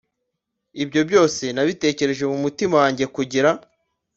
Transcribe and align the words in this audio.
Ibyo 0.83 1.01
byose 1.09 1.43
nabitekereje 1.55 2.23
mu 2.31 2.37
mutima 2.43 2.73
wanjye 2.81 3.05
kugira 3.15 3.49